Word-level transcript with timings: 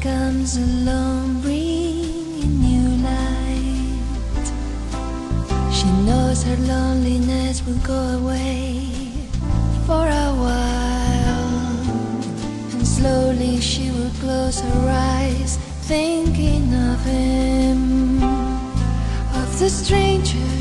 comes 0.00 0.56
along, 0.56 1.42
bringing 1.42 2.58
new 2.58 3.04
light, 3.04 4.46
she 5.70 5.84
knows 6.06 6.42
her 6.42 6.56
loneliness 6.56 7.62
will 7.66 7.78
go 7.78 8.18
away 8.18 8.88
for 9.84 10.06
a 10.08 10.32
while, 10.44 11.50
and 12.72 12.86
slowly 12.86 13.60
she 13.60 13.90
will 13.90 14.12
close 14.20 14.60
her 14.60 14.88
eyes, 14.88 15.58
thinking 15.82 16.72
of 16.72 17.04
him, 17.04 18.22
of 18.22 19.58
the 19.58 19.68
stranger 19.68 20.59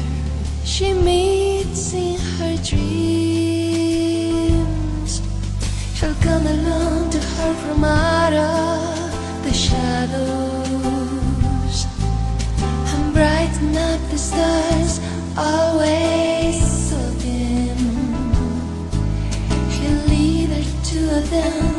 the 14.09 14.17
stars 14.17 14.99
always 15.37 16.57
so 16.89 16.99
dim. 17.19 17.77
He'll 19.75 20.07
a 20.51 21.78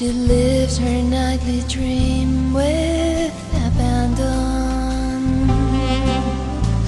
She 0.00 0.12
lives 0.12 0.78
her 0.78 1.02
nightly 1.02 1.60
dream 1.68 2.54
with 2.54 3.34
abandon. 3.66 5.46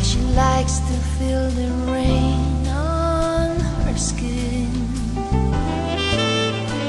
She 0.03 0.19
likes 0.33 0.79
to 0.79 0.95
feel 1.19 1.51
the 1.51 1.69
rain 1.93 2.67
on 2.69 3.61
her 3.85 3.99
skin. 3.99 4.73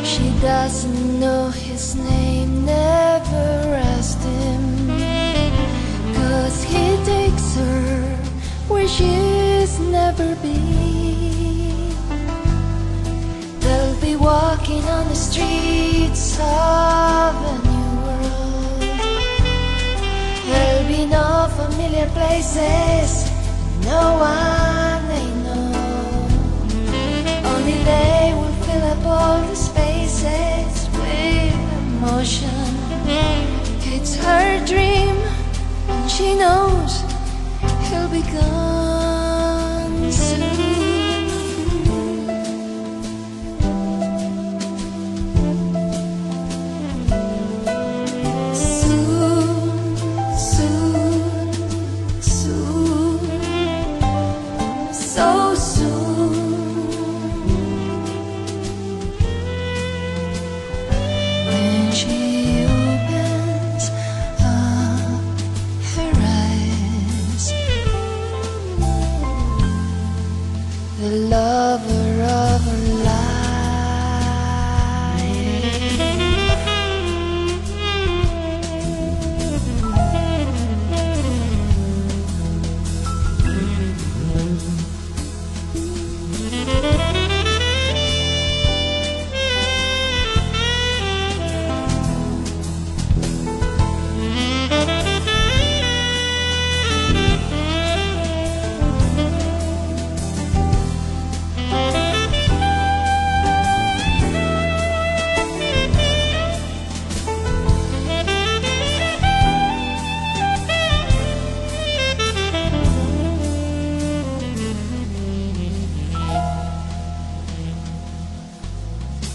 She 0.06 0.32
doesn't 0.40 1.20
know 1.20 1.50
his 1.50 1.96
name, 1.98 2.64
never 2.64 3.76
asked 3.92 4.24
him. 4.24 4.88
Cause 6.16 6.64
he 6.64 7.04
takes 7.04 7.56
her 7.56 8.16
where 8.70 8.88
she's 8.88 9.78
never 9.78 10.38
been. 10.38 11.03
Walking 14.24 14.84
on 14.86 15.06
the 15.10 15.16
streets 15.16 16.40
of 16.40 17.36
a 17.52 17.56
new 17.68 17.90
world. 18.06 18.80
There'll 20.48 20.88
be 20.88 21.06
no 21.06 21.50
familiar 21.58 22.08
places, 22.12 23.30
no 23.84 24.04
one 24.32 25.08
they 25.12 25.28
know. 25.44 25.72
Only 27.52 27.78
they 27.84 28.32
will 28.34 28.56
fill 28.66 28.84
up 28.94 29.06
all 29.06 29.42
the 29.42 29.56
spaces 29.56 30.88
with 31.00 31.54
emotion. 31.84 32.64
It's 33.96 34.16
her 34.16 34.66
dream, 34.66 35.18
and 35.90 36.10
she 36.10 36.34
knows 36.34 37.02
he'll 37.90 38.08
be 38.08 38.22
gone 38.32 38.73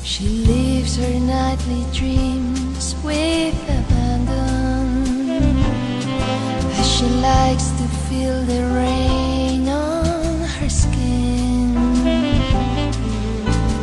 She 0.09 0.25
lives 0.25 0.97
her 0.97 1.21
nightly 1.21 1.85
dreams 1.93 2.95
with 3.05 3.55
abandon. 3.69 5.05
As 6.81 6.91
she 6.91 7.05
likes 7.21 7.69
to 7.73 7.87
feel 8.09 8.43
the 8.45 8.65
rain 8.75 9.69
on 9.69 10.49
her 10.57 10.71
skin. 10.71 11.77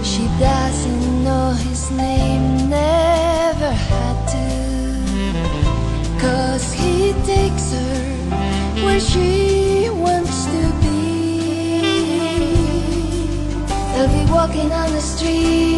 She 0.03 0.25
doesn't 0.39 1.23
know 1.23 1.51
his 1.51 1.91
name, 1.91 2.71
never 2.71 3.71
had 3.71 4.17
to. 4.33 4.47
Cause 6.19 6.73
he 6.73 7.13
takes 7.23 7.71
her 7.71 8.01
where 8.83 8.99
she 8.99 9.91
wants 9.91 10.45
to 10.45 10.73
be. 10.81 11.81
They'll 13.93 14.25
be 14.25 14.25
walking 14.31 14.71
on 14.71 14.91
the 14.91 15.01
streets 15.01 15.74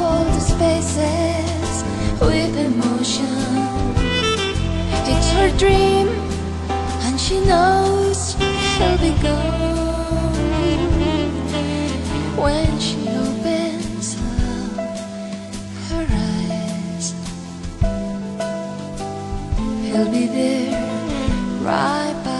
all 0.00 0.24
the 0.24 0.40
spaces 0.40 1.84
with 2.20 2.56
emotion. 2.56 3.26
It's 5.12 5.30
her 5.32 5.50
dream, 5.58 6.08
and 7.04 7.20
she 7.20 7.40
knows 7.40 8.36
she'll 8.70 8.98
be 8.98 9.12
gone 9.22 10.30
when 12.36 12.80
she 12.80 12.98
opens 13.08 14.16
up 14.16 14.76
her 15.88 16.06
eyes. 16.10 17.06
He'll 19.84 20.10
be 20.10 20.26
there 20.26 20.80
right 21.62 22.16
by 22.24 22.39